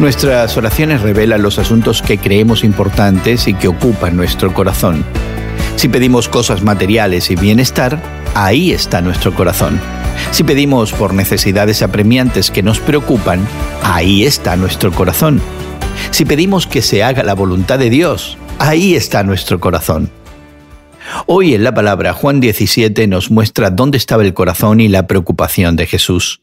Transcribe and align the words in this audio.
Nuestras 0.00 0.56
oraciones 0.56 1.00
revelan 1.00 1.42
los 1.42 1.58
asuntos 1.58 2.02
que 2.02 2.18
creemos 2.18 2.62
importantes 2.62 3.48
y 3.48 3.54
que 3.54 3.66
ocupan 3.66 4.16
nuestro 4.16 4.54
corazón. 4.54 5.04
Si 5.74 5.88
pedimos 5.88 6.28
cosas 6.28 6.62
materiales 6.62 7.32
y 7.32 7.34
bienestar, 7.36 8.00
ahí 8.36 8.70
está 8.70 9.00
nuestro 9.00 9.34
corazón. 9.34 9.80
Si 10.30 10.44
pedimos 10.44 10.92
por 10.92 11.14
necesidades 11.14 11.82
apremiantes 11.82 12.52
que 12.52 12.62
nos 12.62 12.78
preocupan, 12.78 13.44
ahí 13.82 14.24
está 14.24 14.54
nuestro 14.54 14.92
corazón. 14.92 15.40
Si 16.12 16.24
pedimos 16.24 16.68
que 16.68 16.80
se 16.80 17.02
haga 17.02 17.24
la 17.24 17.34
voluntad 17.34 17.80
de 17.80 17.90
Dios, 17.90 18.38
ahí 18.60 18.94
está 18.94 19.24
nuestro 19.24 19.58
corazón. 19.58 20.12
Hoy 21.26 21.54
en 21.54 21.64
la 21.64 21.74
palabra 21.74 22.12
Juan 22.12 22.38
17 22.38 23.08
nos 23.08 23.32
muestra 23.32 23.70
dónde 23.70 23.98
estaba 23.98 24.22
el 24.22 24.32
corazón 24.32 24.80
y 24.80 24.86
la 24.86 25.08
preocupación 25.08 25.74
de 25.74 25.86
Jesús. 25.86 26.40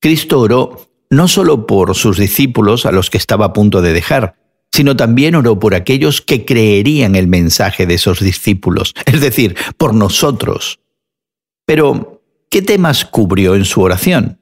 Cristo 0.00 0.40
oró 0.40 0.95
no 1.10 1.28
solo 1.28 1.66
por 1.66 1.94
sus 1.94 2.18
discípulos 2.18 2.86
a 2.86 2.92
los 2.92 3.10
que 3.10 3.18
estaba 3.18 3.46
a 3.46 3.52
punto 3.52 3.82
de 3.82 3.92
dejar, 3.92 4.36
sino 4.72 4.96
también 4.96 5.34
oró 5.34 5.58
por 5.58 5.74
aquellos 5.74 6.20
que 6.20 6.44
creerían 6.44 7.14
el 7.14 7.28
mensaje 7.28 7.86
de 7.86 7.94
esos 7.94 8.20
discípulos, 8.20 8.94
es 9.06 9.20
decir, 9.20 9.56
por 9.78 9.94
nosotros. 9.94 10.80
Pero, 11.64 12.22
¿qué 12.50 12.62
temas 12.62 13.04
cubrió 13.04 13.54
en 13.54 13.64
su 13.64 13.80
oración? 13.80 14.38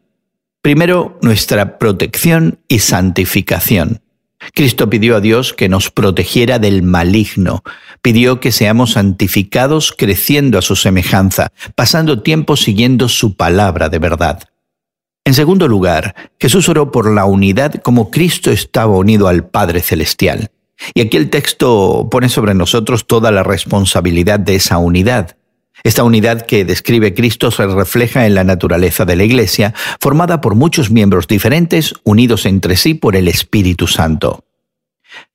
Primero, 0.63 1.19
nuestra 1.23 1.79
protección 1.79 2.59
y 2.69 2.79
santificación. 2.81 4.01
Cristo 4.53 4.91
pidió 4.91 5.17
a 5.17 5.21
Dios 5.21 5.55
que 5.55 5.69
nos 5.69 5.91
protegiera 5.91 6.59
del 6.59 6.83
maligno, 6.83 7.63
pidió 8.03 8.41
que 8.41 8.53
seamos 8.53 8.93
santificados 8.93 9.95
creciendo 9.97 10.59
a 10.59 10.63
su 10.63 10.77
semejanza, 10.77 11.53
pasando 11.75 12.23
tiempo 12.23 12.57
siguiendo 12.57 13.09
su 13.09 13.37
palabra 13.37 13.89
de 13.89 13.99
verdad. 13.99 14.43
En 15.27 15.33
segundo 15.33 15.69
lugar, 15.69 16.15
Jesús 16.39 16.69
oró 16.69 16.91
por 16.91 17.11
la 17.11 17.25
unidad 17.25 17.77
como 17.83 18.11
Cristo 18.11 18.51
estaba 18.51 18.95
unido 18.97 19.27
al 19.27 19.47
Padre 19.47 19.81
Celestial. 19.81 20.51
Y 20.93 21.01
aquí 21.01 21.17
el 21.17 21.31
texto 21.31 22.09
pone 22.11 22.29
sobre 22.29 22.53
nosotros 22.53 23.07
toda 23.07 23.31
la 23.31 23.43
responsabilidad 23.43 24.39
de 24.39 24.57
esa 24.57 24.77
unidad. 24.77 25.37
Esta 25.83 26.05
unidad 26.05 26.43
que 26.43 26.67
describe 26.67 27.15
Cristo 27.15 27.51
se 27.51 27.67
refleja 27.67 28.27
en 28.27 28.35
la 28.35 28.45
naturaleza 28.45 29.07
de 29.07 29.17
la 29.17 29.25
Iglesia, 29.25 29.73
formada 29.99 30.43
por 30.43 30.55
muchos 30.55 30.91
miembros 30.91 31.27
diferentes, 31.27 31.95
unidos 32.05 32.45
entre 32.45 32.77
sí 32.77 32.93
por 32.93 33.17
el 33.17 33.27
Espíritu 33.27 33.87
Santo. 33.87 34.45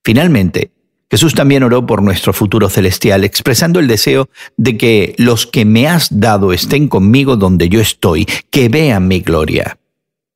Finalmente, 0.04 0.70
Jesús 1.10 1.34
también 1.34 1.64
oró 1.64 1.84
por 1.84 2.00
nuestro 2.02 2.32
futuro 2.32 2.68
celestial, 2.68 3.24
expresando 3.24 3.80
el 3.80 3.88
deseo 3.88 4.28
de 4.56 4.76
que 4.76 5.14
los 5.18 5.46
que 5.46 5.64
me 5.64 5.88
has 5.88 6.20
dado 6.20 6.52
estén 6.52 6.86
conmigo 6.86 7.36
donde 7.36 7.68
yo 7.68 7.80
estoy, 7.80 8.26
que 8.50 8.68
vean 8.68 9.08
mi 9.08 9.20
gloria. 9.20 9.79